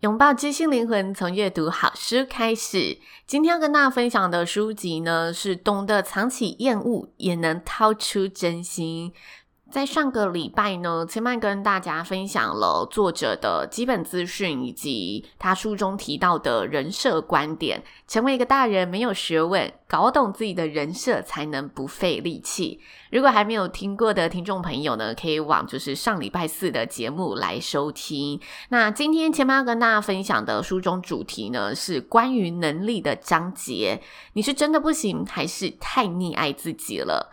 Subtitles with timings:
[0.00, 2.96] 拥抱知性灵魂，从阅读好书开始。
[3.26, 9.12] 今天要跟大家分享的书籍呢，是懂得藏起厌恶，也能掏出真心。
[9.70, 17.82] 在上个礼拜呢，千嫚跟大家分享了作者的基本资讯，以及他书中提到的人设观点。
[18.08, 22.80] 成为一个大人没有学问，搞懂自己的人设才能不费力气。
[23.12, 28.40] 如果还没有听过的听众朋友呢，可以往就是上礼拜四的节目来收听。
[28.70, 34.02] 那今天千嫚要跟大家分享的书中主题呢，是关于能力的章节。
[34.32, 37.30] 你是真的不行，还是太溺爱自己了？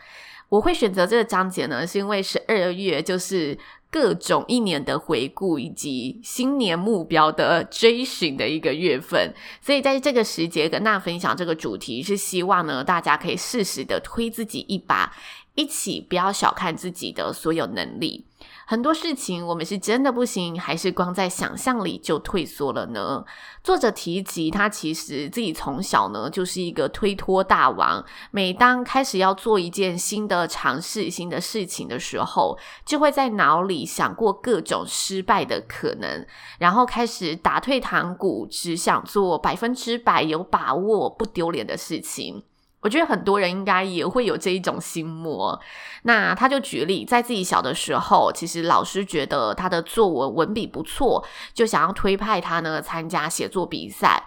[0.49, 3.57] 我会选择这个章节呢，是因为十二月就是
[3.91, 15.13] 各种一年的回顾以及新年目标的追寻的一个月份，所以在这个时节跟大家分享这个主题，是希望呢大家可以适时的推自己一把，
[15.55, 18.25] 一起不要小看自己的所有能力。
[18.65, 23.23] 很多事情我们是真的不行，还是光在想象里就退缩了呢？
[23.63, 36.25] 作者提及他其实自己从小呢就是一个推脱大王，每当开始要做一件新的尝试、新的事情的时候，就会在脑里想过各种失败的可能，
[36.59, 42.43] 然后开始打退堂鼓，只想做百分之百有把握、不丢脸的事情。
[42.81, 45.59] 我觉得很多人应该也会有这一种心魔。
[46.03, 54.23] 那他就举例，在自己小的时候，其实老师觉得他的作文文笔不错，就想要推派他呢参加写作比赛。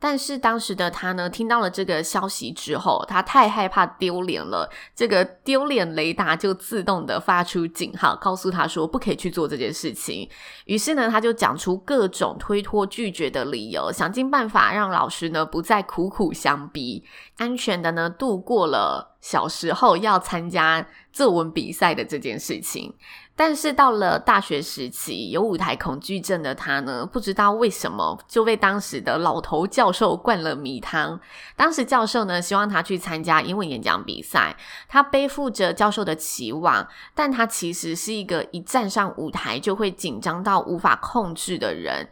[0.00, 10.28] 但是当时的他呢，听到了这个消息之后，他太害怕丢脸了，这个丢脸雷达就自动的发出警号，告诉他说不可以去做这件事情。
[10.66, 17.04] 于是呢，他就讲出各种推脱拒绝的理由，想尽办法让老师呢不再苦苦相逼，
[17.36, 22.94] 安全的呢度过了小时候要参加作文比赛的这件事情。
[23.38, 31.20] 但是到了大学时期，有舞台恐惧症的他呢，不知道为什么就被当时的老头教授灌了迷汤。
[31.54, 34.56] 当时教授呢，希望他去参加英文演讲比赛，
[34.88, 42.08] 他背负着教授的期望，但他其实是一个一站上舞台就会紧张到无法控制的人。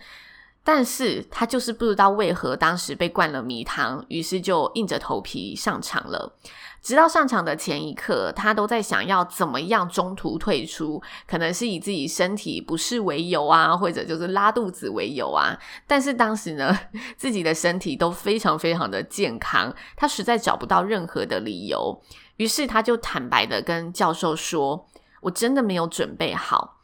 [0.62, 6.37] 但是他就是不知道为何当时被灌了迷汤，于是就硬着头皮上场了。
[6.87, 15.59] 直到上场的前一刻，他都在想要怎么样中途退出，可能是以自己身体不适为由啊，或者就是拉肚子为由啊。
[15.89, 16.79] 但是当时呢，
[17.19, 22.01] 自己的身体都非常非常的健康，他实在找不到任何的理由，
[22.37, 24.87] 于是他就坦白的跟教授说
[25.23, 26.75] ：“我真的没有准备好。”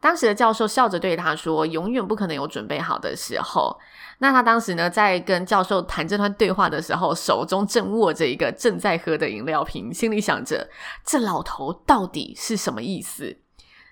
[0.00, 3.76] 当时的教授笑着对他说：“永远不可能有准备好的时候。”
[4.18, 10.68] 那他当时呢，在跟教授谈这段对话的时候，手中正握着一个正在喝的饮料瓶，心里想着
[11.04, 13.36] ：“这老头到底是什么意思？”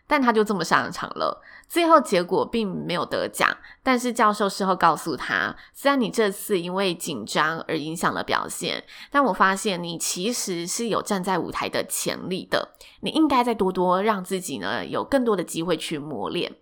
[0.06, 3.48] 但他就这么上场了，最后结果并没有得奖。
[3.82, 12.70] 但是教授事后告诉他，虽然你这次因为紧张而影响了表现，但我发现你其实是有站在舞台的潜力的。
[13.00, 16.54] 你应该再多多让自己呢有更多的机会去磨练。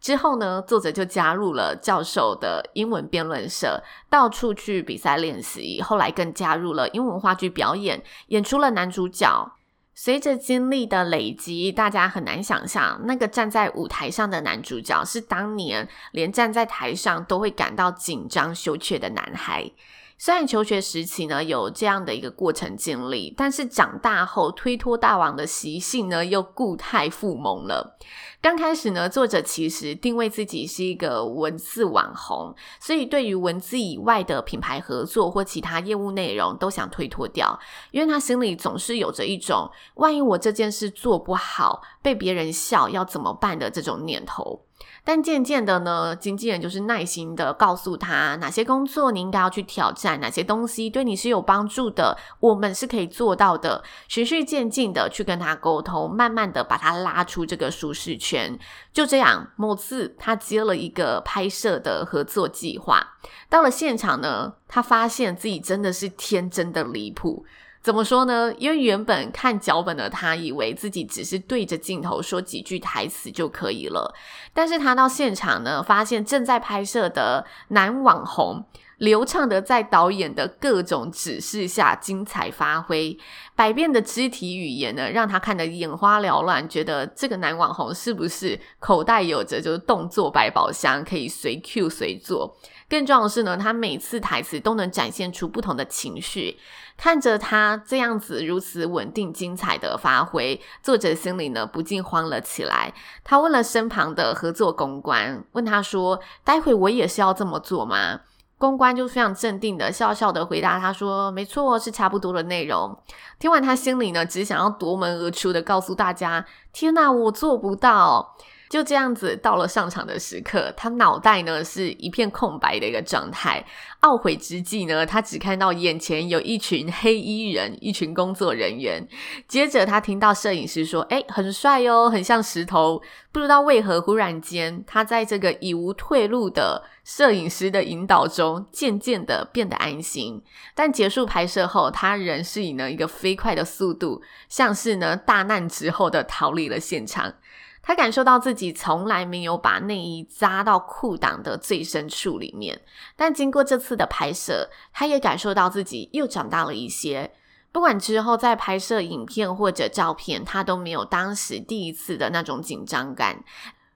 [0.00, 5.82] 之后呢，作者就加入了教授的英文辩论社，到处去比赛练习。
[5.82, 9.52] 后来更加入了英文话剧表演，演出了男主角。
[10.00, 19.68] 随着经历的累积，大家很难想象，那个站在舞台上的男主角是当年连站在台上都会感到紧张羞怯的男孩。
[20.16, 27.98] 虽然求学时期呢有这样的一个过程经历，但是长大后推脱大王的习性呢又固态复萌了。
[28.40, 37.58] 刚开始呢，作者其实定位自己是一个文字网红，所以对于文字以外的品牌合作或其他业务内容都想推脱掉，
[37.90, 44.64] 因为他心里总是有着一种万一我这件事做不好，被别人笑要怎么办的这种念头。
[45.04, 53.82] 但渐渐的呢，经纪人就是耐心的告诉他哪些工作你应该要去挑战，哪些东西对你是有帮助的，我们是可以做到的。
[54.06, 58.58] 循序渐进的去跟他沟通，慢慢的把他拉出这个舒适区权。
[58.92, 63.14] 就这样，某次他接了一个拍摄的合作计划，
[63.48, 67.46] 到了现场呢，他发现自己真的是天真的离谱。
[67.80, 68.52] 怎么说呢？
[68.58, 74.12] 因为原本看脚本的他，以为自己只是对着镜头说几句台词就可以了。
[74.52, 78.62] 但是他到现场呢，发现正在拍摄的男网红
[78.98, 83.16] 流畅的在导演的各种指示下精彩发挥，
[83.54, 92.56] 百变的肢体语言呢，让他看得眼花缭乱，觉得这个男网红是不是口袋有着就是动作百宝箱，可以随 Q 随做。
[92.88, 96.58] 更重要的是呢，他每次台词都能展现出不同的情绪。
[96.96, 102.92] 看着他这样子如此稳定、精彩的发挥，作者心里呢不禁慌了起来。
[103.22, 108.22] 他问了身旁的合作公关，问他说：“待会我也是要这么做吗？”
[108.58, 112.94] 公关就非常镇定的笑笑的回答他说：“没错，是差不多的内容。”
[113.38, 118.34] 听完，他心里呢只想要夺门而出的告诉大家：“天哪，我做不到。”
[118.68, 123.64] 就这样子，到了上场的时刻，他脑袋呢是一片空白的一个状态。
[124.02, 129.08] 懊悔之际呢，他只看到眼前有一群黑衣人，一群工作人员。
[129.48, 140.42] 接着，他听到摄影师说：“诶，很帅哦，很像石头。”不知道为何，忽然间，他在这个已无退路的摄影师的引导中，渐渐的变得安心。
[140.74, 147.34] 但结束拍摄后，他仍是以呢一个飞快的速度，像是呢大难之后的逃离了现场。
[147.82, 152.80] 他感受到自己从来没有把内衣扎到裤裆的最深处里面，
[153.16, 157.32] 但经过这次的拍摄，他也感受到自己又长大了一些。
[157.70, 163.44] 不管之后在拍摄影片或者照片，他都没有当时第一次的那种紧张感。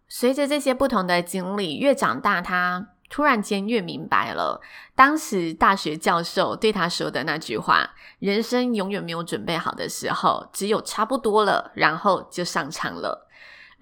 [0.08, 4.60] 随着这些不同的经历，越长大，他突然间越明白了，
[4.94, 7.90] 当时大学教授对他说的那句话
[8.20, 13.28] ：“人生永远没有准备好的时候，只有差不多了，然后就上场了。”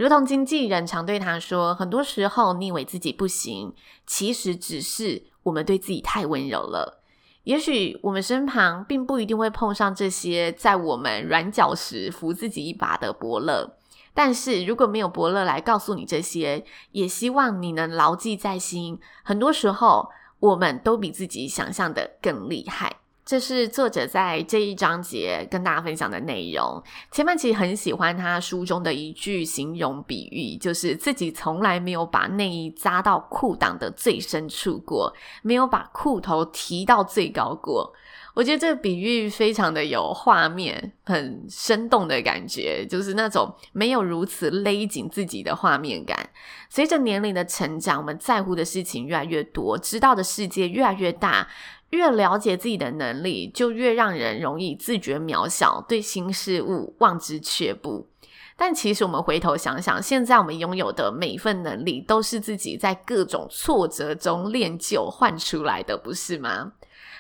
[0.01, 3.75] 如同经纪人常对他说，很多时候你以为自己不行，
[4.07, 7.03] 其实只是我们对自己太温柔了。
[7.43, 13.77] 也许我们身旁并不一定会碰上这些在我们软脚时扶自己一把的伯乐，
[14.15, 18.99] 但是如果没有伯乐来告诉你这些，也希望你能牢记在心。
[19.23, 20.09] 很多时候，
[20.39, 23.00] 我们都比自己想象的更厉害。
[23.31, 26.83] 这是作者在这一章节跟大家分享的内容。
[27.13, 37.93] 千曼其实很喜欢他书中的一句形容比喻，就是自己从来没有把内衣扎到裤裆的最深处过，没有把裤头提到最高过。
[38.35, 46.31] 我觉得这个比喻非常的有画面，很生动的感觉，就是那种没有如此勒紧自己的画面感。
[46.69, 51.47] 随着年龄的成长，我们在乎的事情越来越多，知道的世界越来越大。
[51.91, 58.09] 越了解自己的能力，就越让人容易自觉渺小，对新事物望之却步。
[58.57, 66.73] 但其实我们回头想想，现在我们拥有的每一份能力，都是自己在各种挫折中练就换出来的，不是吗？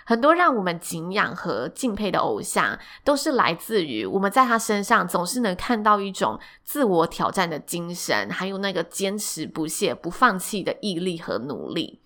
[0.04, 12.00] 很多让我们敬仰和敬佩的偶像，都是来自于我们在他身上总是能看到一种自我挑战的精神，还有那个坚持不懈、不放弃的毅力和努力。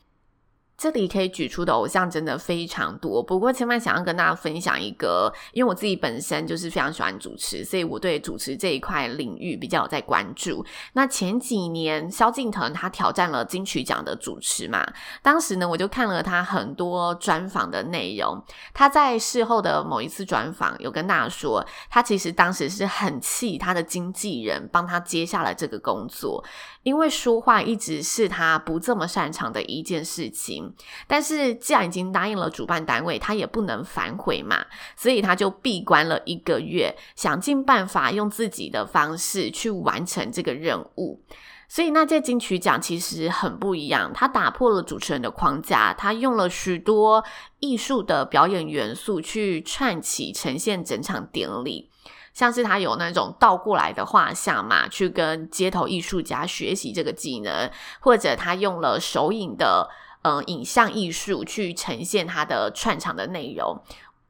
[0.76, 10.64] 这里可以举出的偶像真的非常多，不过千万想要跟大家分享一个，因为我自己本身就是非常喜欢主持，所以我对主持这一块领域比较有在关注。
[10.94, 14.84] 那前几年萧敬腾他挑战了金曲奖的主持嘛，
[15.22, 18.42] 当时呢我就看了他很多专访的内容，
[18.72, 26.44] 他在事后的某一次专访有跟大家说，他其实当时是很气他的经纪人帮他接下了这个工作。
[26.82, 30.63] 因为说话一直是他不这么擅长的一件事情，
[31.06, 34.64] 但是既然已经答应了主办单位，他也不能反悔嘛，
[34.96, 41.22] 所以他就闭关了一个月，想尽办法用自己的方式去完成这个任务。
[41.66, 47.24] 所以那届金曲奖其实很不一样，他打破了主持人的框架，他用了许多
[47.58, 51.90] 艺术的表演元素去串起呈现整场典礼。
[52.34, 59.88] 像是他有那种倒过来的画像嘛，去跟街头艺术家学习这个技能，或者他用了手影的、
[60.24, 63.78] 嗯、影像艺术去呈现它的串场的内容。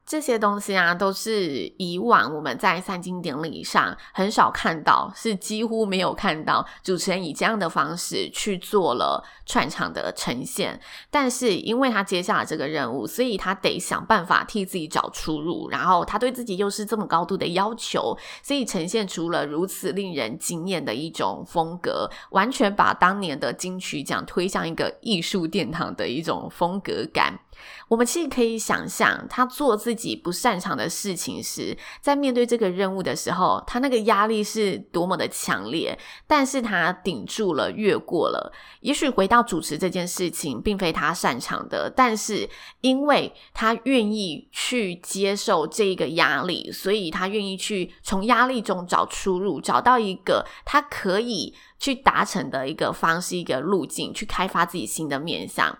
[0.07, 10.79] 这些东西啊，都是以往我们在三金典礼上很少看到，是几乎没有看到主持人以这样的方式去做了串场的呈现。
[11.11, 15.71] 但是因为他接下了这个任务，所以他得想办法替自己找出路。
[15.71, 27.41] 然后他对自己又是这么高度的要求，所以呈现出了如此令人惊艳的一种风格，完全把当年的金曲奖推向一个艺术殿堂的一种风格感。
[27.89, 35.99] 我们其实可以想象，他做自己不擅长的事情时，在面对这个任务的时候，他那个压力是多么的强烈。
[36.27, 38.53] 但是他顶住了，越过了。
[38.81, 42.49] 也许回到主持这件事情，并非他擅长的，但是
[42.81, 51.55] 因为他愿意去接受这个压力，所以他愿意去从压力中找出路，找到一个他可以。
[51.85, 55.77] 去达成的一个方式，一个路径，去开发自己新的面向。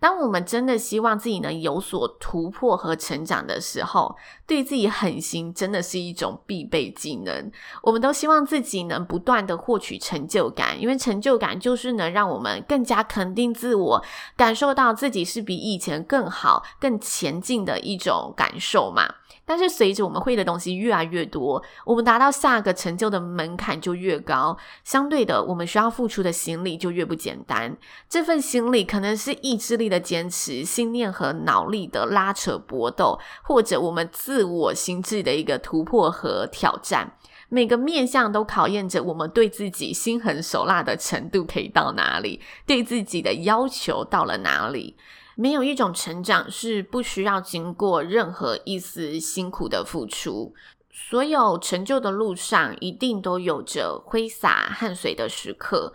[0.00, 4.16] 当我们真的希望自己能有所突破和成长的时候，
[4.48, 7.52] 对自己狠心真的是一种必备技能。
[7.84, 14.04] 我们都希望自己能不断的获取成就感，因为成就感就是能让我们更加肯定自我，
[14.36, 19.14] 感受到自己是比以前更好、更前进的一种感受嘛。
[19.46, 27.76] 但是随着我们会的东西越来越多，我们达到下个成就的门槛就越高，相对的，我们需要付出的心力就越不简单。
[28.08, 37.12] 这份心力可能是意志力的坚持、信念和脑力的拉扯搏斗，或者我们自我心智的一个突破和挑战。
[37.50, 44.96] 每个面向都考验着我们对自己心狠手辣的程度可以到哪里，对自己的要求到了哪里。
[45.36, 50.54] 没有一种成长是不需要经过任何一丝辛苦的付出。
[50.90, 55.92] 所有成就的路上，一定都有着挥洒汗水的时刻。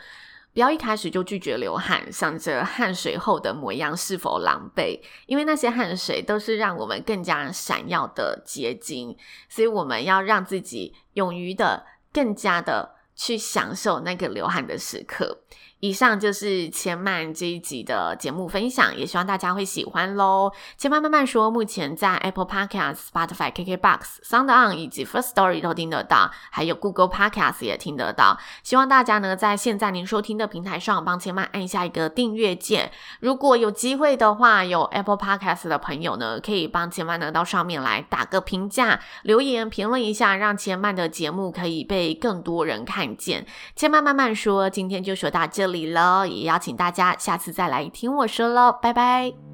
[0.52, 9.16] 不要一开始就拒绝流汗，想着汗水后的模样是否狼狈，因为那些汗水都是让我们更加闪耀的结晶。
[9.48, 15.44] 所以，我们要让自己勇于的、更加的去享受那个流汗的时刻。
[15.80, 20.52] 以上就是千曼这一集的节目分享，也希望大家会喜欢喽。
[20.78, 28.38] 千曼慢慢说，目前在 Apple Podcast、Spotify、KKBox、Sound On 以及 First Story 都听得到，还有 Google Podcast 也听得到。
[28.62, 32.92] 希望大家呢，在现在您收听的平台上帮千曼按下一个订阅键。
[33.22, 43.46] 如果有机会的话，有 Apple Podcast 的朋友呢，可以帮千曼呢到上面来打个评价、留言评论一下，让千曼的节目可以被更多人看见。
[43.78, 49.49] 千曼慢慢说，今天就说到这里了，也邀请大家下次再来听我说喽，拜拜。